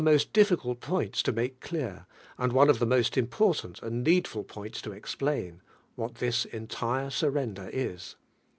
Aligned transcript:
most 0.03 0.33
difficult 0.33 0.79
points 0.79 1.21
to 1.21 1.31
make 1.31 1.59
clear, 1.59 2.07
and 2.39 2.51
one 2.53 2.71
of 2.71 2.79
the 2.79 2.87
most 2.87 3.17
Important 3.19 3.79
and 3.83 4.03
needful 4.03 4.43
points 4.43 4.81
to 4.81 4.91
explain—what 4.91 6.15
this 6.15 6.43
entire 6.45 7.11
sur 7.11 7.29
render 7.29 7.69
is. 7.71 8.15